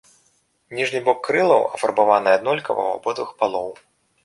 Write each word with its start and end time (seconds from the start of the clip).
Ніжні 0.77 1.01
бок 1.09 1.19
крылаў 1.27 1.67
афарбаваная 1.77 2.35
аднолькава 2.39 2.81
ў 2.89 2.91
абодвух 2.99 3.31
палоў. 3.45 3.71